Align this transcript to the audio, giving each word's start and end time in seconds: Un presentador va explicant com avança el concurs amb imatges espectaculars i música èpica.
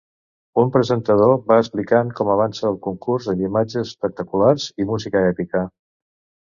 Un 0.61 0.71
presentador 0.77 1.33
va 1.51 1.57
explicant 1.65 2.09
com 2.21 2.33
avança 2.37 2.65
el 2.73 2.81
concurs 2.89 3.31
amb 3.35 3.45
imatges 3.51 3.85
espectaculars 3.95 4.69
i 4.85 4.93
música 4.95 5.27
èpica. 5.35 5.67